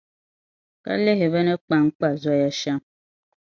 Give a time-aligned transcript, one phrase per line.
[0.83, 2.81] Ka lihi bɛ ni kpankpa zoya shɛm?